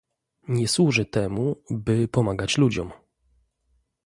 Nie 0.47 0.67
służy 0.67 1.05
temu, 1.05 1.55
by 1.69 2.07
pomagać 2.07 2.57
ludziom 2.57 2.91